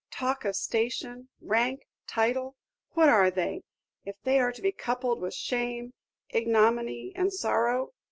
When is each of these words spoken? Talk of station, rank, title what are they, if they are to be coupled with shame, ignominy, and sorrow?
Talk 0.09 0.45
of 0.45 0.55
station, 0.55 1.29
rank, 1.39 1.81
title 2.07 2.55
what 2.93 3.07
are 3.07 3.29
they, 3.29 3.61
if 4.03 4.15
they 4.23 4.39
are 4.39 4.51
to 4.51 4.61
be 4.63 4.71
coupled 4.71 5.21
with 5.21 5.35
shame, 5.35 5.93
ignominy, 6.31 7.13
and 7.15 7.31
sorrow? 7.31 7.91